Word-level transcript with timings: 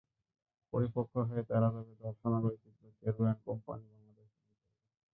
পরিপক্ব 0.73 1.13
হয়ে 1.29 1.43
তারা 1.49 1.67
যাবে 1.75 1.93
দর্শনার 2.01 2.43
ঐতিহ্য 2.47 2.81
কেরু 2.97 3.21
অ্যান্ড 3.23 3.41
কোম্পানি 3.47 3.85
বাংলাদেশ 3.91 4.29
লিমিটেডে। 4.35 4.69